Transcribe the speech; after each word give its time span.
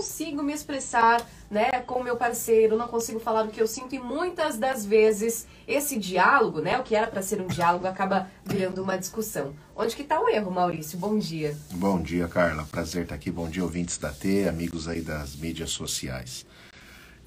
consigo 0.00 0.42
me 0.42 0.54
expressar, 0.54 1.20
né, 1.50 1.80
com 1.86 2.02
meu 2.02 2.16
parceiro, 2.16 2.74
não 2.74 2.88
consigo 2.88 3.20
falar 3.20 3.44
o 3.44 3.50
que 3.50 3.60
eu 3.60 3.66
sinto 3.66 3.94
e 3.94 3.98
muitas 3.98 4.56
das 4.56 4.86
vezes 4.86 5.46
esse 5.68 5.98
diálogo, 5.98 6.60
né, 6.60 6.78
o 6.78 6.82
que 6.82 6.96
era 6.96 7.06
para 7.06 7.20
ser 7.20 7.38
um 7.42 7.46
diálogo 7.46 7.86
acaba 7.86 8.26
virando 8.42 8.82
uma 8.82 8.96
discussão. 8.96 9.54
Onde 9.76 9.94
que 9.94 10.00
está 10.00 10.18
o 10.18 10.26
erro, 10.26 10.50
Maurício? 10.50 10.98
Bom 10.98 11.18
dia. 11.18 11.54
Bom 11.72 12.00
dia, 12.00 12.26
Carla. 12.28 12.66
Prazer 12.70 13.02
estar 13.02 13.14
aqui. 13.14 13.30
Bom 13.30 13.48
dia, 13.48 13.62
ouvintes 13.62 13.98
da 13.98 14.10
T, 14.10 14.48
amigos 14.48 14.88
aí 14.88 15.02
das 15.02 15.36
mídias 15.36 15.70
sociais. 15.70 16.46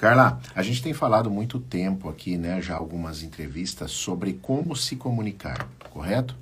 Carla, 0.03 0.37
a 0.53 0.61
gente 0.61 0.83
tem 0.83 0.93
falado 0.93 1.31
muito 1.31 1.61
tempo 1.61 2.09
aqui, 2.09 2.35
né, 2.35 2.61
já 2.61 2.75
algumas 2.75 3.23
entrevistas 3.23 3.91
sobre 3.91 4.33
como 4.33 4.75
se 4.75 4.97
comunicar, 4.97 5.69
correto? 5.91 6.35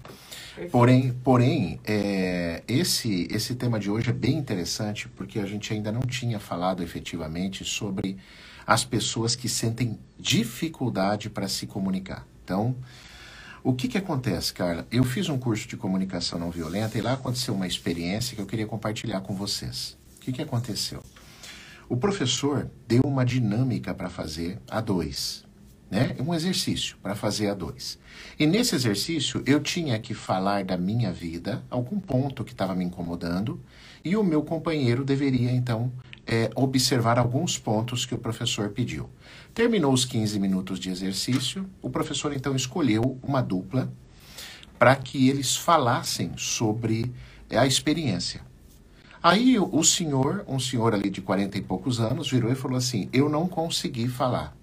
Porém, 0.71 1.14
porém 1.23 1.79
é, 1.86 2.64
esse, 2.68 3.28
esse 3.29 3.54
tema 3.54 3.79
de 3.79 3.88
hoje 3.88 4.10
é 4.10 4.14
bem 4.14 4.36
interessante 4.36 5.07
porque 5.10 5.38
a 5.38 5.46
gente 5.46 5.71
ainda 5.71 5.92
não 5.92 6.02
tinha 6.02 6.39
falado 6.39 6.82
efetivamente 6.82 7.64
sobre 7.64 8.18
as 8.66 8.83
pessoas 8.83 9.36
que 9.36 9.47
sentem 9.47 10.00
dificuldade 10.18 11.30
para 11.30 11.47
se 11.47 11.68
comunicar. 11.68 12.25
Então, 12.43 12.75
o 13.64 13.74
que, 13.74 13.88
que 13.88 13.97
acontece, 14.00 14.52
Carla? 14.55 14.88
Eu 14.91 15.04
fiz 15.04 15.30
um 15.30 15.38
curso 15.38 15.68
de 15.68 15.78
comunicação 15.78 16.39
não 16.39 16.50
violenta 16.50 16.97
e 16.97 17.02
lá 17.02 17.14
aconteceu 17.14 17.54
uma 17.54 17.68
experiência 17.68 18.36
que 18.36 18.41
eu 18.41 18.47
queria 18.47 18.66
compartilhar 18.66 19.21
com 19.21 19.36
vocês. 19.36 19.96
O 20.18 20.19
que, 20.19 20.32
que 20.32 20.41
aconteceu? 20.41 21.04
O 21.91 21.97
professor 21.97 22.71
deu 22.87 23.01
uma 23.04 23.25
dinâmica 23.25 23.93
para 23.93 24.09
fazer 24.09 24.61
a 24.69 24.79
dois 24.79 25.43
né? 25.91 26.15
Um 26.25 26.33
exercício 26.33 26.95
para 27.04 27.15
fazer 27.15 27.49
a 27.49 27.54
dois. 27.54 27.99
E 28.39 28.47
nesse 28.47 28.73
exercício 28.73 29.43
eu 29.45 29.59
tinha 29.59 29.99
que 29.99 30.13
falar 30.13 30.63
da 30.63 30.77
minha 30.77 31.11
vida, 31.11 31.61
algum 31.69 31.99
ponto 31.99 32.45
que 32.45 32.53
estava 32.53 32.73
me 32.73 32.85
incomodando, 32.85 33.59
e 34.05 34.16
o 34.16 34.23
meu 34.23 34.41
companheiro 34.41 35.03
deveria 35.03 35.52
então 35.52 35.91
é, 36.25 36.49
observar 36.55 37.19
alguns 37.19 37.59
pontos 37.59 38.05
que 38.05 38.16
o 38.16 38.17
professor 38.17 38.69
pediu. 38.69 39.09
Terminou 39.53 39.91
os 39.91 40.05
15 40.05 40.39
minutos 40.39 40.79
de 40.79 40.89
exercício, 40.89 41.69
o 41.81 41.89
professor 41.89 42.31
então 42.31 42.55
escolheu 42.55 43.19
uma 43.21 43.41
dupla 43.41 43.91
para 44.79 44.95
que 44.95 45.27
eles 45.27 45.57
falassem 45.57 46.31
sobre 46.38 47.11
é, 47.49 47.57
a 47.57 47.67
experiência. 47.67 48.49
Aí 49.23 49.59
o 49.59 49.83
senhor, 49.83 50.44
um 50.47 50.59
senhor 50.59 50.95
ali 50.95 51.08
de 51.08 51.22
40 51.22 51.55
e 51.55 51.61
poucos 51.61 52.00
anos, 52.00 52.31
virou 52.31 52.52
e 52.52 52.55
falou 52.55 52.75
assim: 52.75 53.08
Eu 53.14 53.30
não 53.30 53.47
consegui 53.47 54.08
falar. 54.08 54.58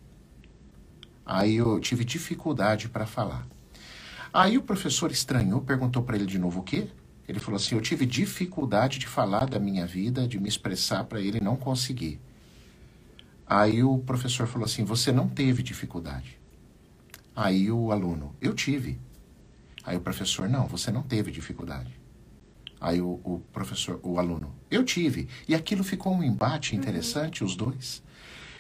Aí 1.25 1.55
eu 1.57 1.79
tive 1.79 2.05
dificuldade 2.05 2.89
para 2.89 3.07
falar. 3.07 3.47
Aí 4.33 4.59
o 4.59 4.63
professor 4.63 5.13
estranhou, 5.13 5.61
perguntou 5.61 6.03
para 6.03 6.17
ele 6.17 6.27
de 6.27 6.41
novo 6.41 6.61
o 6.61 6.63
quê? 6.65 6.89
Ele 7.29 7.39
falou 7.39 7.57
assim: 7.57 7.77
Eu 7.77 7.81
tive 7.81 8.05
dificuldade 8.05 8.99
de 8.99 9.07
falar 9.07 9.47
da 9.47 9.61
minha 9.61 9.87
vida, 9.87 10.27
de 10.27 10.41
me 10.41 10.49
expressar 10.49 11.05
para 11.05 11.21
ele, 11.21 11.39
não 11.39 11.55
consegui. 11.55 12.19
Aí 13.47 13.85
o 13.85 13.99
professor 13.99 14.49
falou 14.49 14.65
assim: 14.65 14.83
Você 14.85 15.13
não 15.13 15.29
teve 15.29 15.63
dificuldade. 15.63 16.37
Aí 17.37 17.71
o 17.71 17.93
aluno: 17.93 18.35
Eu 18.41 18.55
tive. 18.55 18.99
Aí 19.85 19.97
o 19.97 20.01
professor: 20.01 20.49
Não, 20.49 20.67
você 20.67 20.91
não 20.91 21.03
teve 21.03 21.31
dificuldade. 21.31 21.98
Aí 22.81 23.01
o, 23.01 23.21
o 23.25 23.43
professor, 23.53 23.99
o 24.03 24.19
aluno: 24.19 24.55
Eu 24.71 24.85
tive. 24.85 25.29
E 25.49 25.55
aquilo 25.55 25.83
ficou 25.83 26.15
um 26.15 26.23
embate 26.23 26.77
interessante, 26.77 27.43
os 27.43 27.57
dois. 27.57 28.03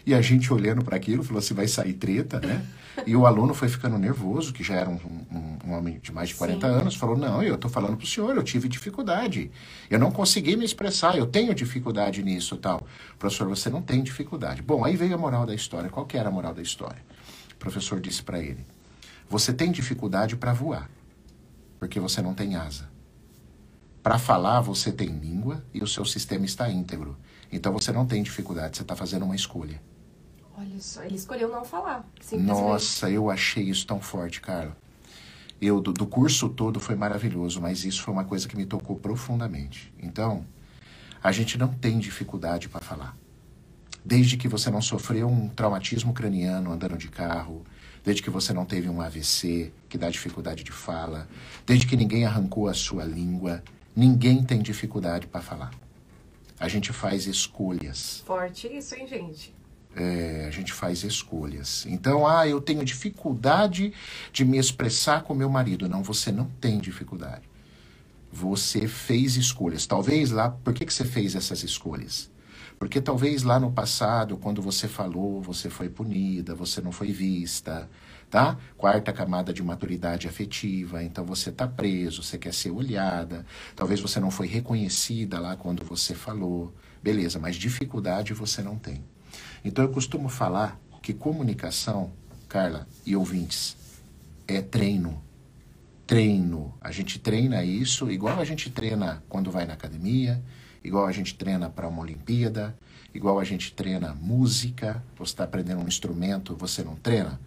E 0.08 0.14
a 0.14 0.22
gente 0.22 0.50
olhando 0.50 0.82
para 0.82 0.96
aquilo, 0.96 1.22
falou 1.22 1.38
assim, 1.38 1.52
vai 1.52 1.68
sair 1.68 1.92
treta, 1.92 2.40
né? 2.40 2.64
E 3.06 3.14
o 3.14 3.26
aluno 3.26 3.52
foi 3.52 3.68
ficando 3.68 3.98
nervoso, 3.98 4.54
que 4.54 4.64
já 4.64 4.74
era 4.74 4.88
um, 4.88 4.98
um, 5.30 5.58
um 5.66 5.72
homem 5.72 6.00
de 6.02 6.10
mais 6.10 6.30
de 6.30 6.34
40 6.34 6.66
Sim. 6.66 6.74
anos, 6.80 6.94
falou, 6.96 7.14
não, 7.14 7.42
eu 7.42 7.56
estou 7.56 7.70
falando 7.70 7.94
para 7.94 8.04
o 8.04 8.08
senhor, 8.08 8.34
eu 8.34 8.42
tive 8.42 8.68
dificuldade. 8.68 9.50
Eu 9.90 9.98
não 9.98 10.10
consegui 10.10 10.56
me 10.56 10.64
expressar, 10.64 11.16
eu 11.16 11.26
tenho 11.26 11.54
dificuldade 11.54 12.22
nisso 12.22 12.56
tal. 12.56 12.86
Professor, 13.18 13.46
você 13.48 13.68
não 13.68 13.82
tem 13.82 14.02
dificuldade. 14.02 14.62
Bom, 14.62 14.82
aí 14.82 14.96
veio 14.96 15.14
a 15.14 15.18
moral 15.18 15.44
da 15.44 15.54
história. 15.54 15.90
Qual 15.90 16.06
que 16.06 16.16
era 16.16 16.30
a 16.30 16.32
moral 16.32 16.54
da 16.54 16.62
história? 16.62 17.04
O 17.52 17.56
professor 17.56 18.00
disse 18.00 18.22
para 18.22 18.40
ele, 18.40 18.64
você 19.28 19.52
tem 19.52 19.70
dificuldade 19.70 20.36
para 20.36 20.54
voar, 20.54 20.88
porque 21.78 22.00
você 22.00 22.22
não 22.22 22.32
tem 22.32 22.56
asa. 22.56 22.88
Para 24.08 24.18
falar, 24.18 24.62
você 24.62 24.90
tem 24.90 25.08
língua 25.08 25.62
e 25.74 25.82
o 25.82 25.86
seu 25.86 26.02
sistema 26.02 26.46
está 26.46 26.70
íntegro. 26.70 27.14
Então 27.52 27.74
você 27.74 27.92
não 27.92 28.06
tem 28.06 28.22
dificuldade, 28.22 28.78
você 28.78 28.82
está 28.82 28.96
fazendo 28.96 29.26
uma 29.26 29.36
escolha. 29.36 29.82
Olha 30.56 30.80
só, 30.80 31.02
ele 31.02 31.16
escolheu 31.16 31.50
não 31.50 31.62
falar. 31.62 32.08
Nossa, 32.32 33.10
eu 33.10 33.30
achei 33.30 33.64
isso 33.64 33.86
tão 33.86 34.00
forte, 34.00 34.40
Carla. 34.40 34.74
Eu, 35.60 35.78
do, 35.78 35.92
do, 35.92 36.06
curso 36.06 36.48
todo 36.48 36.80
foi 36.80 36.94
maravilhoso, 36.94 37.60
mas 37.60 37.84
isso 37.84 38.02
foi 38.02 38.14
uma 38.14 38.24
coisa 38.24 38.48
que 38.48 38.56
me 38.56 38.64
tocou 38.64 38.96
profundamente. 38.96 39.92
Então, 40.02 40.42
a 41.22 41.30
gente 41.30 41.58
não 41.58 41.68
tem 41.68 41.98
dificuldade 41.98 42.66
para 42.66 42.80
falar. 42.80 43.14
Desde 44.02 44.38
que 44.38 44.48
você 44.48 44.70
não 44.70 44.80
sofreu 44.80 45.28
um 45.28 45.50
traumatismo 45.50 46.14
craniano 46.14 46.72
andando 46.72 46.96
de 46.96 47.08
carro, 47.08 47.62
desde 48.02 48.22
que 48.22 48.30
você 48.30 48.54
não 48.54 48.64
teve 48.64 48.88
um 48.88 49.02
AVC 49.02 49.70
que 49.86 49.98
dá 49.98 50.08
dificuldade 50.08 50.64
de 50.64 50.72
fala, 50.72 51.28
desde 51.66 51.86
que 51.86 51.94
ninguém 51.94 52.24
arrancou 52.24 52.68
a 52.68 52.72
sua 52.72 53.04
língua, 53.04 53.62
ninguém 53.98 54.42
tem 54.42 54.62
dificuldade 54.62 55.26
para 55.26 55.40
falar. 55.40 55.70
A 56.58 56.68
gente 56.68 56.92
faz 56.92 57.26
escolhas. 57.26 58.22
Forte 58.26 58.66
isso, 58.66 58.94
hein, 58.94 59.06
gente? 59.06 59.58
é, 59.98 60.44
a 60.46 60.50
gente 60.50 60.72
faz 60.72 61.02
escolhas. 61.02 61.84
Então, 61.86 62.26
ah, 62.26 62.46
eu 62.46 62.60
tenho 62.60 62.84
dificuldade 62.84 63.92
de 64.32 64.44
me 64.44 64.58
expressar 64.58 65.22
com 65.22 65.34
meu 65.34 65.50
marido. 65.50 65.88
Não, 65.88 66.02
você 66.02 66.30
não 66.30 66.46
tem 66.60 66.78
dificuldade. 66.78 67.42
Você 68.30 68.86
fez 68.86 69.36
escolhas. 69.36 69.86
Talvez 69.86 70.30
lá, 70.30 70.50
por 70.50 70.72
que, 70.72 70.86
que 70.86 70.92
você 70.92 71.04
fez 71.04 71.34
essas 71.34 71.62
escolhas? 71.62 72.30
Porque 72.78 73.00
talvez 73.00 73.42
lá 73.42 73.58
no 73.58 73.72
passado, 73.72 74.36
quando 74.36 74.62
você 74.62 74.86
falou, 74.86 75.42
você 75.42 75.68
foi 75.68 75.88
punida, 75.88 76.54
você 76.54 76.80
não 76.80 76.92
foi 76.92 77.10
vista, 77.10 77.88
tá? 78.30 78.56
Quarta 78.76 79.12
camada 79.12 79.52
de 79.52 79.62
maturidade 79.62 80.28
afetiva, 80.28 81.02
então 81.02 81.24
você 81.24 81.50
tá 81.50 81.66
preso, 81.66 82.22
você 82.22 82.38
quer 82.38 82.52
ser 82.52 82.70
olhada, 82.70 83.44
talvez 83.74 84.00
você 84.00 84.20
não 84.20 84.30
foi 84.30 84.46
reconhecida 84.46 85.38
lá 85.38 85.56
quando 85.56 85.84
você 85.84 86.14
falou. 86.14 86.72
Beleza, 87.02 87.38
mas 87.38 87.56
dificuldade 87.56 88.34
você 88.34 88.62
não 88.62 88.76
tem. 88.76 89.02
Então 89.64 89.84
eu 89.84 89.90
costumo 89.90 90.28
falar 90.28 90.78
que 91.02 91.12
comunicação, 91.12 92.12
Carla 92.48 92.86
e 93.04 93.14
ouvintes, 93.14 93.76
é 94.46 94.60
treino. 94.60 95.22
Treino. 96.06 96.74
A 96.80 96.90
gente 96.90 97.18
treina 97.18 97.62
isso 97.62 98.10
igual 98.10 98.40
a 98.40 98.44
gente 98.44 98.70
treina 98.70 99.22
quando 99.28 99.50
vai 99.50 99.66
na 99.66 99.74
academia, 99.74 100.42
igual 100.82 101.06
a 101.06 101.12
gente 101.12 101.34
treina 101.34 101.68
para 101.68 101.86
uma 101.86 102.00
Olimpíada, 102.00 102.76
igual 103.14 103.38
a 103.38 103.44
gente 103.44 103.72
treina 103.72 104.14
música. 104.14 105.02
Você 105.18 105.32
está 105.32 105.44
aprendendo 105.44 105.82
um 105.82 105.88
instrumento, 105.88 106.56
você 106.56 106.82
não 106.82 106.96
treina? 106.96 107.38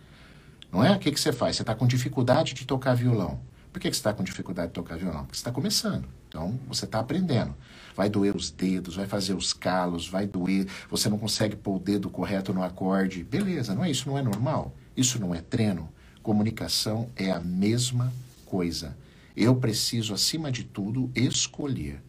Não 0.71 0.83
é? 0.83 0.95
O 0.95 0.99
que, 0.99 1.11
que 1.11 1.19
você 1.19 1.33
faz? 1.33 1.55
Você 1.55 1.63
está 1.63 1.75
com 1.75 1.85
dificuldade 1.85 2.53
de 2.53 2.65
tocar 2.65 2.93
violão. 2.93 3.39
Por 3.71 3.79
que, 3.79 3.89
que 3.89 3.95
você 3.95 3.99
está 3.99 4.13
com 4.13 4.23
dificuldade 4.23 4.69
de 4.69 4.73
tocar 4.73 4.97
violão? 4.97 5.25
Porque 5.25 5.35
você 5.35 5.41
está 5.41 5.51
começando. 5.51 6.05
Então, 6.27 6.59
você 6.67 6.85
está 6.85 6.99
aprendendo. 6.99 7.53
Vai 7.95 8.09
doer 8.09 8.35
os 8.35 8.49
dedos, 8.49 8.95
vai 8.95 9.05
fazer 9.05 9.33
os 9.33 9.53
calos, 9.53 10.07
vai 10.07 10.25
doer. 10.25 10.67
Você 10.89 11.09
não 11.09 11.17
consegue 11.17 11.55
pôr 11.55 11.75
o 11.75 11.79
dedo 11.79 12.09
correto 12.09 12.53
no 12.53 12.63
acorde. 12.63 13.23
Beleza, 13.23 13.75
não 13.75 13.83
é 13.83 13.91
isso? 13.91 14.09
Não 14.09 14.17
é 14.17 14.21
normal? 14.21 14.73
Isso 14.95 15.19
não 15.19 15.35
é 15.35 15.41
treino? 15.41 15.89
Comunicação 16.23 17.09
é 17.15 17.31
a 17.31 17.39
mesma 17.39 18.11
coisa. 18.45 18.95
Eu 19.35 19.55
preciso, 19.55 20.13
acima 20.13 20.51
de 20.51 20.63
tudo, 20.63 21.09
escolher. 21.15 22.01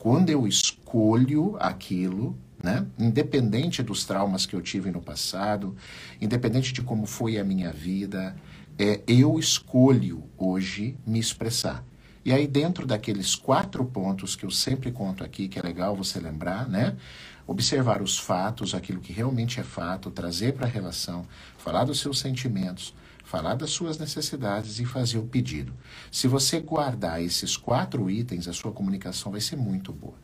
Quando 0.00 0.30
eu 0.30 0.46
escolho 0.46 1.58
aquilo, 1.60 2.34
né? 2.64 2.86
Independente 2.98 3.82
dos 3.82 4.06
traumas 4.06 4.46
que 4.46 4.56
eu 4.56 4.62
tive 4.62 4.90
no 4.90 5.02
passado, 5.02 5.76
independente 6.18 6.72
de 6.72 6.80
como 6.80 7.04
foi 7.04 7.36
a 7.36 7.44
minha 7.44 7.70
vida, 7.70 8.34
é, 8.78 9.02
eu 9.06 9.38
escolho 9.38 10.24
hoje 10.38 10.96
me 11.06 11.18
expressar. 11.18 11.84
E 12.24 12.32
aí, 12.32 12.46
dentro 12.46 12.86
daqueles 12.86 13.34
quatro 13.34 13.84
pontos 13.84 14.34
que 14.34 14.46
eu 14.46 14.50
sempre 14.50 14.90
conto 14.90 15.22
aqui, 15.22 15.48
que 15.48 15.58
é 15.58 15.62
legal 15.62 15.94
você 15.94 16.18
lembrar, 16.18 16.66
né? 16.66 16.96
Observar 17.46 18.00
os 18.00 18.18
fatos, 18.18 18.74
aquilo 18.74 19.02
que 19.02 19.12
realmente 19.12 19.60
é 19.60 19.62
fato, 19.62 20.10
trazer 20.10 20.54
para 20.54 20.66
a 20.66 20.70
relação, 20.70 21.26
falar 21.58 21.84
dos 21.84 22.00
seus 22.00 22.18
sentimentos, 22.18 22.94
falar 23.30 23.54
das 23.54 23.70
suas 23.70 23.96
necessidades 23.96 24.80
e 24.80 24.84
fazer 24.84 25.18
o 25.18 25.22
pedido. 25.22 25.72
Se 26.10 26.26
você 26.26 26.58
guardar 26.58 27.22
esses 27.22 27.56
quatro 27.56 28.10
itens, 28.10 28.48
a 28.48 28.52
sua 28.52 28.72
comunicação 28.72 29.30
vai 29.30 29.40
ser 29.40 29.54
muito 29.54 29.92
boa. 29.92 30.16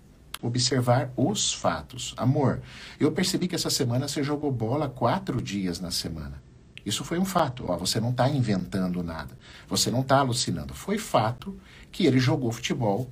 Observar 0.42 1.12
os 1.16 1.52
fatos. 1.52 2.14
Amor, 2.16 2.60
eu 2.98 3.12
percebi 3.12 3.46
que 3.46 3.54
essa 3.54 3.70
semana 3.70 4.08
você 4.08 4.24
jogou 4.24 4.50
bola 4.50 4.88
quatro 4.88 5.40
dias 5.40 5.78
na 5.78 5.92
semana. 5.92 6.42
Isso 6.84 7.04
foi 7.04 7.16
um 7.16 7.24
fato. 7.24 7.66
Ó, 7.68 7.76
você 7.76 8.00
não 8.00 8.10
está 8.10 8.28
inventando 8.28 9.04
nada. 9.04 9.38
Você 9.68 9.88
não 9.88 10.00
está 10.00 10.18
alucinando. 10.18 10.74
Foi 10.74 10.98
fato 10.98 11.56
que 11.92 12.06
ele 12.06 12.18
jogou 12.18 12.50
futebol 12.50 13.08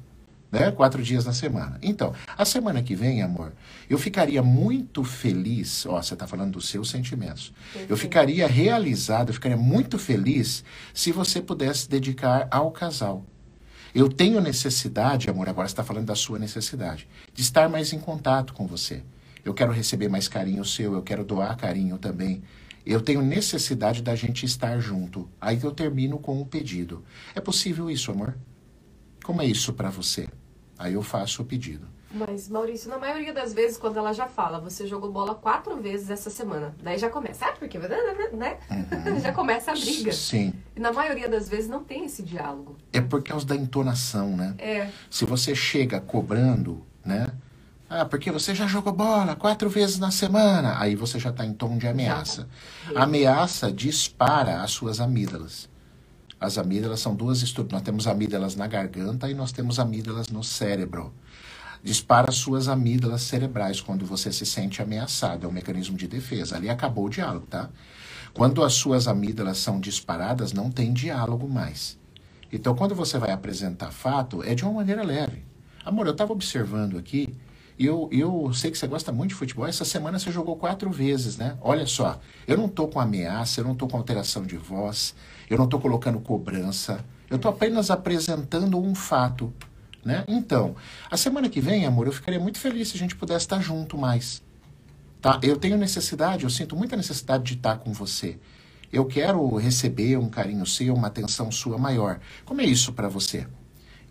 né, 0.50 0.70
quatro 0.70 1.02
dias 1.02 1.24
na 1.24 1.32
semana. 1.32 1.78
Então, 1.82 2.14
a 2.36 2.44
semana 2.44 2.82
que 2.82 2.94
vem, 2.94 3.22
amor, 3.22 3.52
eu 3.90 3.98
ficaria 3.98 4.42
muito 4.42 5.02
feliz. 5.02 5.84
Ó, 5.86 6.00
você 6.00 6.14
está 6.14 6.26
falando 6.26 6.52
dos 6.52 6.68
seus 6.68 6.88
sentimentos. 6.90 7.52
Eu 7.88 7.96
ficaria 7.96 8.46
realizado, 8.46 9.30
eu 9.30 9.34
ficaria 9.34 9.56
muito 9.56 9.98
feliz 9.98 10.64
se 10.92 11.10
você 11.10 11.40
pudesse 11.40 11.88
dedicar 11.88 12.46
ao 12.50 12.70
casal. 12.70 13.24
Eu 13.94 14.08
tenho 14.08 14.40
necessidade, 14.40 15.30
amor, 15.30 15.48
agora 15.48 15.66
está 15.66 15.84
falando 15.84 16.06
da 16.06 16.16
sua 16.16 16.38
necessidade, 16.38 17.06
de 17.32 17.42
estar 17.42 17.68
mais 17.68 17.92
em 17.92 17.98
contato 17.98 18.52
com 18.52 18.66
você. 18.66 19.02
eu 19.44 19.52
quero 19.52 19.72
receber 19.72 20.08
mais 20.08 20.26
carinho 20.26 20.64
seu, 20.64 20.94
eu 20.94 21.02
quero 21.02 21.22
doar 21.22 21.56
carinho 21.56 21.98
também. 21.98 22.42
Eu 22.86 23.00
tenho 23.00 23.22
necessidade 23.22 24.02
da 24.02 24.14
gente 24.14 24.44
estar 24.44 24.78
junto. 24.78 25.28
Aí 25.40 25.58
eu 25.62 25.70
termino 25.70 26.18
com 26.18 26.40
um 26.40 26.44
pedido. 26.44 27.04
É 27.34 27.40
possível 27.40 27.90
isso, 27.90 28.10
amor? 28.10 28.36
Como 29.24 29.40
é 29.40 29.46
isso 29.46 29.72
para 29.72 29.88
você? 29.88 30.28
Aí 30.78 30.92
eu 30.92 31.02
faço 31.02 31.40
o 31.40 31.44
pedido. 31.46 31.88
Mas, 32.12 32.48
Maurício, 32.48 32.88
na 32.90 32.98
maioria 32.98 33.32
das 33.32 33.54
vezes, 33.54 33.76
quando 33.76 33.96
ela 33.96 34.12
já 34.12 34.28
fala, 34.28 34.60
você 34.60 34.86
jogou 34.86 35.10
bola 35.10 35.34
quatro 35.34 35.76
vezes 35.78 36.10
essa 36.10 36.28
semana. 36.28 36.76
Daí 36.80 36.98
já 36.98 37.08
começa, 37.08 37.46
ah, 37.46 37.52
porque, 37.58 37.78
né? 37.78 38.58
Uhum. 38.70 39.18
já 39.24 39.32
começa 39.32 39.72
a 39.72 39.74
briga. 39.74 40.12
Sim. 40.12 40.52
E 40.76 40.78
na 40.80 40.92
maioria 40.92 41.28
das 41.28 41.48
vezes 41.48 41.68
não 41.68 41.82
tem 41.82 42.04
esse 42.04 42.22
diálogo. 42.22 42.76
É 42.92 43.00
por 43.00 43.22
causa 43.22 43.46
da 43.46 43.56
entonação, 43.56 44.36
né? 44.36 44.54
É. 44.58 44.90
Se 45.10 45.24
você 45.24 45.54
chega 45.54 46.00
cobrando, 46.00 46.86
né? 47.04 47.26
Ah, 47.88 48.04
porque 48.04 48.30
você 48.30 48.54
já 48.54 48.66
jogou 48.66 48.92
bola 48.92 49.34
quatro 49.34 49.70
vezes 49.70 49.98
na 49.98 50.10
semana. 50.10 50.78
Aí 50.78 50.94
você 50.94 51.18
já 51.18 51.30
está 51.30 51.46
em 51.46 51.54
tom 51.54 51.78
de 51.78 51.88
ameaça. 51.88 52.46
A 52.94 53.04
ameaça 53.04 53.72
dispara 53.72 54.62
as 54.62 54.70
suas 54.70 55.00
amígdalas. 55.00 55.68
As 56.46 56.58
amígdalas 56.58 57.00
são 57.00 57.14
duas 57.14 57.42
estruturas. 57.42 57.72
Nós 57.72 57.82
temos 57.82 58.06
amígdalas 58.06 58.56
na 58.56 58.66
garganta 58.66 59.30
e 59.30 59.34
nós 59.34 59.52
temos 59.52 59.78
amígdalas 59.78 60.28
no 60.28 60.42
cérebro. 60.44 61.12
Dispara 61.82 62.30
as 62.30 62.36
suas 62.36 62.68
amígdalas 62.68 63.22
cerebrais 63.22 63.80
quando 63.80 64.06
você 64.06 64.32
se 64.32 64.46
sente 64.46 64.80
ameaçado. 64.80 65.44
É 65.44 65.48
um 65.48 65.52
mecanismo 65.52 65.96
de 65.96 66.06
defesa. 66.06 66.56
Ali 66.56 66.70
acabou 66.70 67.06
o 67.06 67.10
diálogo, 67.10 67.46
tá? 67.46 67.68
Quando 68.32 68.64
as 68.64 68.72
suas 68.74 69.06
amígdalas 69.06 69.58
são 69.58 69.78
disparadas, 69.78 70.52
não 70.52 70.70
tem 70.70 70.92
diálogo 70.92 71.48
mais. 71.48 71.98
Então, 72.52 72.74
quando 72.74 72.94
você 72.94 73.18
vai 73.18 73.32
apresentar 73.32 73.90
fato, 73.90 74.42
é 74.42 74.54
de 74.54 74.64
uma 74.64 74.72
maneira 74.72 75.02
leve. 75.02 75.44
Amor, 75.84 76.06
eu 76.06 76.12
estava 76.12 76.32
observando 76.32 76.96
aqui 76.96 77.34
e 77.78 77.86
eu, 77.86 78.08
eu 78.12 78.52
sei 78.54 78.70
que 78.70 78.78
você 78.78 78.86
gosta 78.86 79.10
muito 79.12 79.30
de 79.30 79.34
futebol. 79.34 79.66
Essa 79.66 79.84
semana 79.84 80.18
você 80.18 80.30
jogou 80.30 80.56
quatro 80.56 80.90
vezes, 80.90 81.36
né? 81.36 81.56
Olha 81.60 81.86
só, 81.86 82.20
eu 82.46 82.56
não 82.56 82.66
estou 82.66 82.88
com 82.88 83.00
ameaça, 83.00 83.60
eu 83.60 83.64
não 83.64 83.72
estou 83.72 83.88
com 83.88 83.96
alteração 83.96 84.44
de 84.44 84.56
voz, 84.56 85.14
eu 85.48 85.58
não 85.58 85.64
estou 85.64 85.80
colocando 85.80 86.18
cobrança. 86.20 87.04
Eu 87.28 87.36
estou 87.36 87.50
apenas 87.50 87.90
apresentando 87.90 88.78
um 88.78 88.94
fato, 88.94 89.52
né? 90.04 90.24
Então, 90.28 90.76
a 91.10 91.16
semana 91.16 91.48
que 91.48 91.60
vem, 91.60 91.86
amor, 91.86 92.06
eu 92.06 92.12
ficaria 92.12 92.38
muito 92.38 92.58
feliz 92.58 92.88
se 92.88 92.96
a 92.96 92.98
gente 92.98 93.16
pudesse 93.16 93.44
estar 93.44 93.60
junto 93.60 93.96
mais. 93.96 94.42
Tá? 95.20 95.40
Eu 95.42 95.56
tenho 95.56 95.78
necessidade, 95.78 96.44
eu 96.44 96.50
sinto 96.50 96.76
muita 96.76 96.96
necessidade 96.96 97.44
de 97.44 97.54
estar 97.54 97.78
com 97.78 97.92
você. 97.92 98.38
Eu 98.92 99.06
quero 99.06 99.56
receber 99.56 100.18
um 100.18 100.28
carinho 100.28 100.66
seu, 100.66 100.94
uma 100.94 101.08
atenção 101.08 101.50
sua 101.50 101.78
maior. 101.78 102.20
Como 102.44 102.60
é 102.60 102.64
isso 102.64 102.92
para 102.92 103.08
você? 103.08 103.46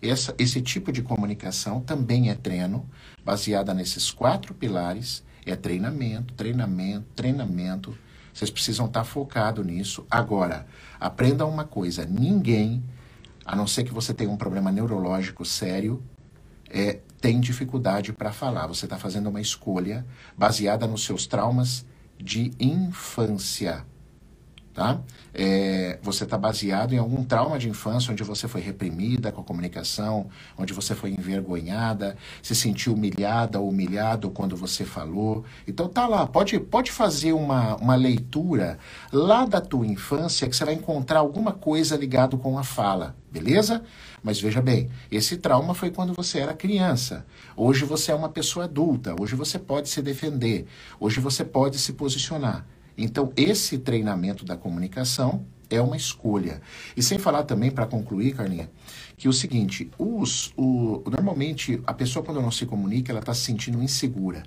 Essa, 0.02 0.34
esse 0.38 0.60
tipo 0.60 0.92
de 0.92 1.02
comunicação 1.02 1.80
também 1.80 2.30
é 2.30 2.34
treino, 2.34 2.86
baseada 3.24 3.72
nesses 3.72 4.10
quatro 4.10 4.52
pilares. 4.52 5.22
É 5.46 5.54
treinamento, 5.54 6.34
treinamento, 6.34 7.06
treinamento. 7.14 7.96
Vocês 8.34 8.50
precisam 8.50 8.86
estar 8.86 9.04
focados 9.04 9.64
nisso. 9.64 10.04
Agora, 10.10 10.66
aprenda 10.98 11.46
uma 11.46 11.64
coisa: 11.64 12.04
ninguém, 12.04 12.82
a 13.44 13.54
não 13.54 13.66
ser 13.66 13.84
que 13.84 13.94
você 13.94 14.12
tenha 14.12 14.30
um 14.30 14.36
problema 14.36 14.72
neurológico 14.72 15.44
sério, 15.44 16.02
é, 16.68 17.00
tem 17.20 17.40
dificuldade 17.40 18.12
para 18.12 18.32
falar. 18.32 18.66
Você 18.66 18.86
está 18.86 18.98
fazendo 18.98 19.30
uma 19.30 19.40
escolha 19.40 20.04
baseada 20.36 20.86
nos 20.86 21.04
seus 21.04 21.26
traumas 21.26 21.86
de 22.18 22.50
infância 22.58 23.86
tá? 24.74 25.00
É, 25.32 25.98
você 26.02 26.24
está 26.24 26.36
baseado 26.36 26.92
em 26.92 26.98
algum 26.98 27.24
trauma 27.24 27.58
de 27.58 27.68
infância 27.68 28.12
onde 28.12 28.24
você 28.24 28.48
foi 28.48 28.60
reprimida 28.60 29.30
com 29.30 29.40
a 29.40 29.44
comunicação, 29.44 30.26
onde 30.58 30.72
você 30.72 30.94
foi 30.94 31.10
envergonhada, 31.10 32.16
se 32.42 32.54
sentiu 32.54 32.94
humilhada 32.94 33.60
ou 33.60 33.68
humilhado 33.68 34.30
quando 34.30 34.56
você 34.56 34.84
falou. 34.84 35.44
Então 35.66 35.88
tá 35.88 36.06
lá, 36.08 36.26
pode, 36.26 36.58
pode 36.58 36.90
fazer 36.90 37.32
uma, 37.32 37.76
uma 37.76 37.94
leitura 37.94 38.78
lá 39.12 39.46
da 39.46 39.60
tua 39.60 39.86
infância 39.86 40.48
que 40.48 40.56
você 40.56 40.64
vai 40.64 40.74
encontrar 40.74 41.20
alguma 41.20 41.52
coisa 41.52 41.96
ligado 41.96 42.36
com 42.36 42.58
a 42.58 42.64
fala, 42.64 43.14
beleza? 43.30 43.82
Mas 44.22 44.40
veja 44.40 44.60
bem, 44.60 44.90
esse 45.10 45.36
trauma 45.36 45.74
foi 45.74 45.90
quando 45.90 46.14
você 46.14 46.40
era 46.40 46.54
criança. 46.54 47.24
Hoje 47.56 47.84
você 47.84 48.10
é 48.10 48.14
uma 48.14 48.28
pessoa 48.28 48.64
adulta, 48.64 49.14
hoje 49.20 49.36
você 49.36 49.58
pode 49.58 49.88
se 49.88 50.02
defender, 50.02 50.66
hoje 50.98 51.20
você 51.20 51.44
pode 51.44 51.78
se 51.78 51.92
posicionar. 51.92 52.66
Então, 52.96 53.32
esse 53.36 53.78
treinamento 53.78 54.44
da 54.44 54.56
comunicação 54.56 55.44
é 55.68 55.80
uma 55.80 55.96
escolha. 55.96 56.60
E 56.96 57.02
sem 57.02 57.18
falar 57.18 57.44
também, 57.44 57.70
para 57.70 57.86
concluir, 57.86 58.34
Carlinha, 58.34 58.70
que 59.16 59.28
o 59.28 59.32
seguinte, 59.32 59.90
os, 59.98 60.52
o, 60.56 61.02
normalmente 61.10 61.80
a 61.86 61.92
pessoa 61.92 62.24
quando 62.24 62.40
não 62.40 62.50
se 62.50 62.66
comunica, 62.66 63.10
ela 63.12 63.20
está 63.20 63.34
se 63.34 63.42
sentindo 63.42 63.82
insegura, 63.82 64.44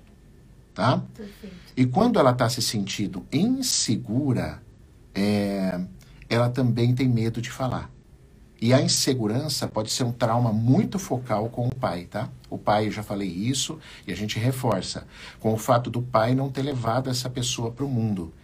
tá? 0.74 1.02
Perfeito. 1.14 1.56
E 1.76 1.86
quando 1.86 2.18
ela 2.18 2.30
está 2.30 2.48
se 2.48 2.62
sentindo 2.62 3.26
insegura, 3.32 4.62
é, 5.14 5.80
ela 6.28 6.48
também 6.48 6.94
tem 6.94 7.08
medo 7.08 7.40
de 7.40 7.50
falar. 7.50 7.90
E 8.60 8.74
a 8.74 8.82
insegurança 8.82 9.68
pode 9.68 9.90
ser 9.90 10.02
um 10.02 10.10
trauma 10.10 10.52
muito 10.52 10.98
focal 10.98 11.48
com 11.48 11.68
o 11.68 11.74
pai, 11.74 12.06
tá? 12.06 12.28
O 12.50 12.58
pai, 12.58 12.88
eu 12.88 12.90
já 12.90 13.04
falei 13.04 13.28
isso, 13.28 13.78
e 14.04 14.12
a 14.12 14.16
gente 14.16 14.36
reforça, 14.36 15.06
com 15.38 15.52
o 15.54 15.56
fato 15.56 15.88
do 15.88 16.02
pai 16.02 16.34
não 16.34 16.50
ter 16.50 16.62
levado 16.62 17.08
essa 17.08 17.30
pessoa 17.30 17.70
para 17.70 17.84
o 17.84 17.88
mundo. 17.88 18.34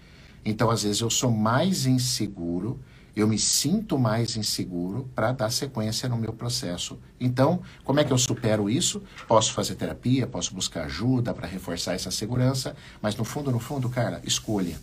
Então, 0.45 0.71
às 0.71 0.85
vezes, 0.85 1.01
eu 1.01 1.11
sou 1.11 1.33
mais 1.33 1.85
inseguro, 1.85 2.79
eu 3.17 3.27
me 3.27 3.39
sinto 3.39 3.99
mais 3.99 4.37
inseguro 4.37 5.09
para 5.17 5.33
dar 5.33 5.51
sequência 5.51 6.09
no 6.09 6.17
meu 6.17 6.33
processo. 6.33 6.97
Então, 7.19 7.61
como 7.83 7.99
é 7.99 8.05
que 8.05 8.13
eu 8.13 8.19
supero 8.19 8.71
isso? 8.71 9.03
Posso 9.27 9.53
fazer 9.53 9.75
terapia, 9.75 10.29
posso 10.29 10.55
buscar 10.55 10.85
ajuda 10.85 11.35
para 11.35 11.49
reforçar 11.49 11.95
essa 11.95 12.13
segurança, 12.13 12.77
mas 13.03 13.17
no 13.17 13.25
fundo, 13.25 13.51
no 13.51 13.59
fundo, 13.59 13.89
cara, 13.89 14.21
escolha. 14.25 14.77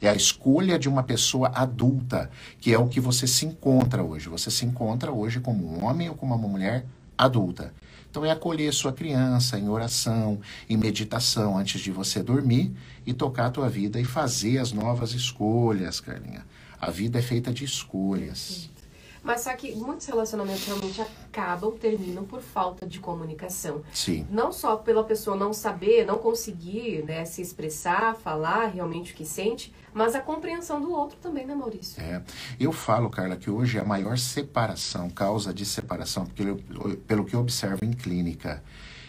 É 0.00 0.08
a 0.08 0.14
escolha 0.14 0.78
de 0.78 0.88
uma 0.88 1.02
pessoa 1.02 1.48
adulta, 1.54 2.30
que 2.60 2.72
é 2.72 2.78
o 2.78 2.88
que 2.88 3.00
você 3.00 3.26
se 3.26 3.44
encontra 3.46 4.02
hoje. 4.02 4.28
Você 4.28 4.50
se 4.50 4.64
encontra 4.64 5.10
hoje 5.10 5.40
como 5.40 5.66
um 5.66 5.84
homem 5.84 6.08
ou 6.08 6.14
como 6.14 6.34
uma 6.34 6.48
mulher 6.48 6.84
adulta. 7.16 7.74
Então 8.10 8.24
é 8.24 8.30
acolher 8.30 8.72
sua 8.72 8.92
criança 8.92 9.58
em 9.58 9.68
oração, 9.68 10.40
em 10.68 10.76
meditação 10.76 11.58
antes 11.58 11.80
de 11.80 11.90
você 11.90 12.22
dormir 12.22 12.72
e 13.04 13.12
tocar 13.12 13.46
a 13.46 13.50
tua 13.50 13.68
vida 13.68 14.00
e 14.00 14.04
fazer 14.04 14.58
as 14.58 14.72
novas 14.72 15.12
escolhas, 15.12 16.00
Carlinha. 16.00 16.44
A 16.80 16.90
vida 16.90 17.18
é 17.18 17.22
feita 17.22 17.52
de 17.52 17.64
escolhas. 17.64 18.70
Mas 19.28 19.42
só 19.42 19.54
que 19.54 19.74
muitos 19.74 20.06
relacionamentos 20.06 20.64
realmente 20.64 21.02
acabam, 21.02 21.70
terminam 21.72 22.24
por 22.24 22.40
falta 22.40 22.86
de 22.86 22.98
comunicação. 22.98 23.82
Sim. 23.92 24.26
Não 24.30 24.50
só 24.50 24.74
pela 24.74 25.04
pessoa 25.04 25.36
não 25.36 25.52
saber, 25.52 26.06
não 26.06 26.16
conseguir 26.16 27.04
né, 27.04 27.26
se 27.26 27.42
expressar, 27.42 28.16
falar 28.16 28.68
realmente 28.68 29.12
o 29.12 29.14
que 29.14 29.26
sente, 29.26 29.70
mas 29.92 30.14
a 30.14 30.20
compreensão 30.22 30.80
do 30.80 30.90
outro 30.90 31.18
também, 31.20 31.44
né, 31.44 31.54
Maurício? 31.54 32.02
É. 32.02 32.22
Eu 32.58 32.72
falo, 32.72 33.10
Carla, 33.10 33.36
que 33.36 33.50
hoje 33.50 33.78
a 33.78 33.84
maior 33.84 34.16
separação, 34.16 35.10
causa 35.10 35.52
de 35.52 35.66
separação, 35.66 36.24
porque 36.24 36.64
pelo 37.06 37.26
que 37.26 37.36
eu 37.36 37.40
observo 37.40 37.84
em 37.84 37.92
clínica 37.92 38.64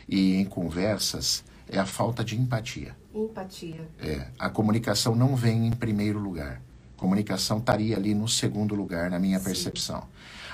e 0.05 0.35
em 0.35 0.43
conversas, 0.43 1.45
é 1.69 1.79
a 1.79 1.85
falta 1.85 2.25
de 2.25 2.37
empatia. 2.37 2.93
Empatia. 3.15 3.87
É. 3.97 4.27
A 4.37 4.49
comunicação 4.49 5.15
não 5.15 5.33
vem 5.33 5.65
em 5.65 5.71
primeiro 5.71 6.19
lugar. 6.19 6.61
Comunicação 6.99 7.59
estaria 7.59 7.95
ali 7.95 8.13
no 8.13 8.27
segundo 8.27 8.75
lugar, 8.75 9.09
na 9.09 9.17
minha 9.17 9.39
Sim. 9.39 9.45
percepção. 9.45 10.03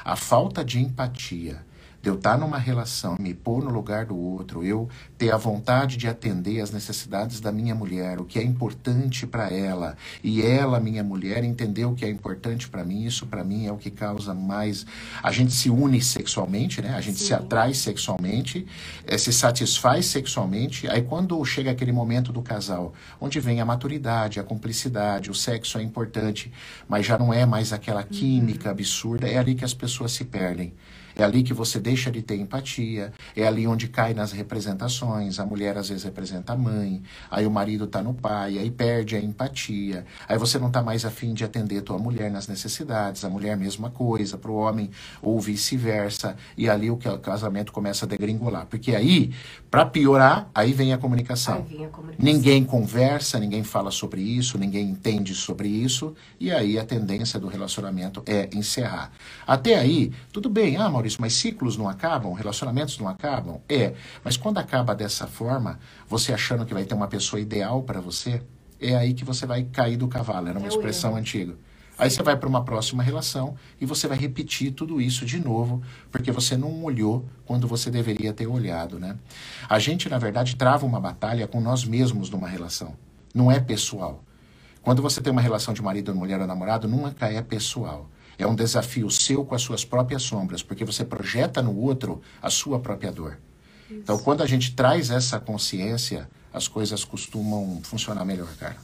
A 0.03 0.15
falta 0.15 0.63
de 0.63 0.79
empatia 0.79 1.65
de 2.05 2.11
eu 2.11 2.13
estar 2.13 2.37
numa 2.37 2.59
relação, 2.59 3.15
me 3.19 3.33
pôr 3.33 3.63
no 3.63 3.71
lugar 3.71 4.05
do 4.05 4.15
outro, 4.15 4.63
eu 4.63 4.87
ter 5.17 5.31
a 5.31 5.37
vontade 5.37 5.97
de 5.97 6.07
atender 6.07 6.61
as 6.61 6.69
necessidades 6.69 7.39
da 7.39 7.51
minha 7.51 7.73
mulher, 7.73 8.21
o 8.21 8.25
que 8.25 8.37
é 8.37 8.43
importante 8.43 9.25
para 9.25 9.49
ela, 9.49 9.97
e 10.23 10.39
ela, 10.43 10.79
minha 10.79 11.03
mulher, 11.03 11.43
entender 11.43 11.83
o 11.83 11.95
que 11.95 12.05
é 12.05 12.09
importante 12.09 12.69
para 12.69 12.83
mim, 12.83 13.05
isso 13.05 13.25
para 13.25 13.43
mim 13.43 13.65
é 13.65 13.71
o 13.71 13.77
que 13.77 13.89
causa 13.89 14.35
mais. 14.35 14.85
A 15.23 15.31
gente 15.31 15.51
se 15.51 15.67
une 15.67 15.99
sexualmente, 15.99 16.79
né? 16.79 16.93
A 16.93 17.01
gente 17.01 17.17
Sim. 17.17 17.25
se 17.25 17.33
atrai 17.33 17.73
sexualmente, 17.73 18.67
é, 19.07 19.17
se 19.17 19.33
satisfaz 19.33 20.05
sexualmente, 20.05 20.87
aí 20.87 21.01
quando 21.01 21.43
chega 21.43 21.71
aquele 21.71 21.91
momento 21.91 22.31
do 22.31 22.43
casal, 22.43 22.93
onde 23.19 23.39
vem 23.39 23.61
a 23.61 23.65
maturidade, 23.65 24.39
a 24.39 24.43
cumplicidade, 24.43 25.31
o 25.31 25.33
sexo 25.33 25.79
é 25.79 25.81
importante, 25.81 26.53
mas 26.87 27.03
já 27.03 27.17
não 27.17 27.33
é 27.33 27.47
mais 27.47 27.73
aquela 27.73 28.01
uhum. 28.01 28.07
química 28.09 28.69
absurda, 28.69 29.27
é 29.27 29.39
ali 29.39 29.55
que 29.55 29.65
as 29.65 29.73
pessoas 29.73 30.11
se 30.11 30.23
perdem. 30.23 30.71
É 31.15 31.23
ali 31.23 31.43
que 31.43 31.53
você 31.53 31.79
deixa 31.79 32.11
de 32.11 32.21
ter 32.21 32.35
empatia, 32.35 33.13
é 33.35 33.47
ali 33.47 33.67
onde 33.67 33.87
cai 33.87 34.13
nas 34.13 34.31
representações. 34.31 35.39
A 35.39 35.45
mulher 35.45 35.77
às 35.77 35.89
vezes 35.89 36.03
representa 36.03 36.53
a 36.53 36.57
mãe, 36.57 37.01
aí 37.29 37.45
o 37.45 37.51
marido 37.51 37.85
está 37.85 38.01
no 38.01 38.13
pai, 38.13 38.57
aí 38.57 38.69
perde 38.69 39.15
a 39.15 39.19
empatia. 39.19 40.05
Aí 40.27 40.37
você 40.37 40.59
não 40.59 40.67
está 40.67 40.81
mais 40.81 41.05
afim 41.05 41.33
de 41.33 41.43
atender 41.43 41.81
tua 41.81 41.97
mulher 41.97 42.29
nas 42.29 42.47
necessidades, 42.47 43.23
a 43.23 43.29
mulher 43.29 43.55
mesma 43.55 43.89
coisa 43.89 44.37
para 44.37 44.51
o 44.51 44.55
homem, 44.55 44.89
ou 45.21 45.39
vice-versa. 45.39 46.35
E 46.57 46.69
ali 46.69 46.89
o 46.89 46.97
casamento 46.97 47.71
começa 47.71 48.05
a 48.05 48.07
degringolar. 48.07 48.65
Porque 48.65 48.95
aí, 48.95 49.31
para 49.69 49.85
piorar, 49.85 50.49
aí 50.53 50.73
vem 50.73 50.93
a 50.93 50.97
comunicação. 50.97 51.65
Vem 51.69 51.85
a 51.85 51.89
comunicação. 51.89 52.25
Ninguém 52.25 52.63
conversa, 52.63 53.39
ninguém 53.39 53.63
fala 53.63 53.91
sobre 53.91 54.21
isso, 54.21 54.57
ninguém 54.57 54.89
entende 54.89 55.33
sobre 55.33 55.67
isso, 55.67 56.13
e 56.39 56.51
aí 56.51 56.79
a 56.79 56.85
tendência 56.85 57.39
do 57.39 57.47
relacionamento 57.47 58.23
é 58.25 58.49
encerrar. 58.53 59.11
Até 59.45 59.75
aí, 59.75 60.11
tudo 60.31 60.49
bem, 60.49 60.77
ah, 60.77 60.89
Maurício, 60.89 61.04
Maurício, 61.05 61.21
mas 61.21 61.33
ciclos 61.33 61.77
não 61.77 61.87
acabam, 61.87 62.33
relacionamentos 62.33 62.97
não 62.97 63.07
acabam? 63.07 63.61
É, 63.69 63.93
mas 64.23 64.35
quando 64.35 64.57
acaba 64.57 64.95
dessa 64.95 65.27
forma, 65.27 65.79
você 66.07 66.33
achando 66.33 66.65
que 66.65 66.73
vai 66.73 66.83
ter 66.83 66.95
uma 66.95 67.07
pessoa 67.07 67.39
ideal 67.39 67.83
para 67.83 68.01
você, 68.01 68.41
é 68.79 68.95
aí 68.95 69.13
que 69.13 69.23
você 69.23 69.45
vai 69.45 69.63
cair 69.63 69.97
do 69.97 70.07
cavalo. 70.07 70.47
Era 70.47 70.57
uma 70.57 70.67
É 70.67 70.69
expressão 70.69 71.15
antiga. 71.15 71.55
Aí 71.97 72.09
você 72.09 72.21
vai 72.21 72.35
para 72.35 72.49
uma 72.49 72.65
próxima 72.65 73.01
relação 73.01 73.55
e 73.79 73.85
você 73.85 74.05
vai 74.05 74.17
repetir 74.17 74.71
tudo 74.71 74.99
isso 74.99 75.25
de 75.25 75.39
novo, 75.39 75.81
porque 76.11 76.29
você 76.29 76.57
não 76.57 76.83
olhou 76.83 77.25
quando 77.45 77.67
você 77.67 77.89
deveria 77.89 78.33
ter 78.33 78.47
olhado, 78.47 78.99
né? 78.99 79.15
A 79.69 79.79
gente, 79.79 80.09
na 80.09 80.17
verdade, 80.17 80.57
trava 80.57 80.85
uma 80.85 80.99
batalha 80.99 81.47
com 81.47 81.61
nós 81.61 81.85
mesmos 81.85 82.29
numa 82.29 82.49
relação. 82.49 82.95
Não 83.33 83.49
é 83.49 83.61
pessoal. 83.61 84.21
Quando 84.81 85.01
você 85.01 85.21
tem 85.21 85.31
uma 85.31 85.41
relação 85.41 85.73
de 85.73 85.81
marido, 85.81 86.13
mulher 86.13 86.41
ou 86.41 86.47
namorado, 86.47 86.87
nunca 86.87 87.31
é 87.31 87.41
pessoal. 87.41 88.09
É 88.37 88.45
um 88.45 88.55
desafio 88.55 89.09
seu 89.09 89.45
com 89.45 89.55
as 89.55 89.61
suas 89.61 89.85
próprias 89.85 90.23
sombras, 90.23 90.61
porque 90.63 90.83
você 90.85 91.03
projeta 91.05 91.61
no 91.61 91.75
outro 91.77 92.21
a 92.41 92.49
sua 92.49 92.79
própria 92.79 93.11
dor. 93.11 93.37
Então, 93.89 94.17
quando 94.17 94.41
a 94.41 94.47
gente 94.47 94.73
traz 94.75 95.09
essa 95.11 95.39
consciência, 95.39 96.27
as 96.53 96.67
coisas 96.67 97.03
costumam 97.03 97.79
funcionar 97.83 98.25
melhor, 98.25 98.49
cara. 98.57 98.77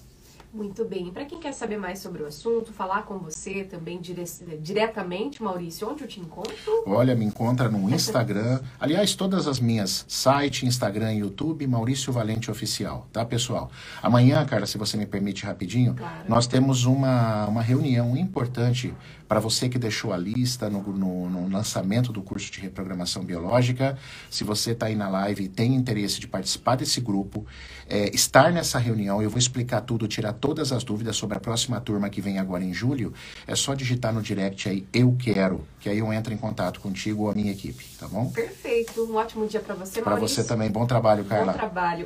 Muito 0.53 0.83
bem. 0.83 1.09
Para 1.11 1.23
quem 1.23 1.39
quer 1.39 1.53
saber 1.53 1.77
mais 1.77 1.99
sobre 1.99 2.21
o 2.23 2.25
assunto, 2.27 2.73
falar 2.73 3.03
com 3.03 3.17
você 3.17 3.63
também 3.63 4.01
dire- 4.01 4.25
diretamente, 4.61 5.41
Maurício, 5.41 5.89
onde 5.89 6.03
eu 6.03 6.07
te 6.09 6.19
encontro? 6.19 6.53
Olha, 6.85 7.15
me 7.15 7.23
encontra 7.23 7.69
no 7.69 7.89
Instagram. 7.89 8.59
Aliás, 8.77 9.15
todas 9.15 9.47
as 9.47 9.61
minhas 9.61 10.03
site, 10.09 10.65
Instagram 10.65 11.13
e 11.13 11.19
YouTube, 11.19 11.65
Maurício 11.65 12.11
Valente 12.11 12.51
Oficial, 12.51 13.07
tá, 13.13 13.23
pessoal? 13.23 13.71
Amanhã, 14.03 14.45
cara, 14.45 14.65
se 14.65 14.77
você 14.77 14.97
me 14.97 15.05
permite 15.05 15.45
rapidinho, 15.45 15.93
Claro. 15.95 16.25
nós 16.27 16.47
temos 16.47 16.83
uma, 16.83 17.47
uma 17.47 17.61
reunião 17.61 18.17
importante 18.17 18.93
para 19.31 19.39
você 19.39 19.69
que 19.69 19.79
deixou 19.79 20.11
a 20.11 20.17
lista 20.17 20.69
no, 20.69 20.81
no, 20.81 21.29
no 21.29 21.49
lançamento 21.49 22.11
do 22.11 22.21
curso 22.21 22.51
de 22.51 22.59
reprogramação 22.59 23.23
biológica. 23.23 23.97
Se 24.29 24.43
você 24.43 24.71
está 24.71 24.87
aí 24.87 24.95
na 24.95 25.07
live 25.07 25.45
e 25.45 25.47
tem 25.47 25.73
interesse 25.73 26.19
de 26.19 26.27
participar 26.27 26.75
desse 26.75 26.99
grupo, 26.99 27.45
é, 27.87 28.13
estar 28.13 28.51
nessa 28.51 28.77
reunião, 28.77 29.21
eu 29.21 29.29
vou 29.29 29.39
explicar 29.39 29.79
tudo, 29.81 30.05
tirar 30.05 30.33
todas 30.33 30.73
as 30.73 30.83
dúvidas 30.83 31.15
sobre 31.15 31.37
a 31.37 31.39
próxima 31.39 31.79
turma 31.79 32.09
que 32.09 32.19
vem 32.19 32.39
agora 32.39 32.61
em 32.61 32.73
julho. 32.73 33.13
É 33.47 33.55
só 33.55 33.73
digitar 33.73 34.13
no 34.13 34.21
direct 34.21 34.67
aí, 34.67 34.85
eu 34.91 35.15
quero, 35.17 35.65
que 35.79 35.87
aí 35.87 35.99
eu 35.99 36.11
entro 36.11 36.33
em 36.33 36.37
contato 36.37 36.81
contigo 36.81 37.23
ou 37.23 37.31
a 37.31 37.33
minha 37.33 37.53
equipe, 37.53 37.85
tá 37.97 38.09
bom? 38.09 38.29
Perfeito. 38.31 39.01
Um 39.05 39.15
ótimo 39.15 39.47
dia 39.47 39.61
para 39.61 39.75
você, 39.75 40.01
Para 40.01 40.17
você 40.17 40.43
também, 40.43 40.69
bom 40.69 40.85
trabalho, 40.85 41.23
Bom 41.23 41.29
Carla. 41.29 41.53
trabalho. 41.53 41.99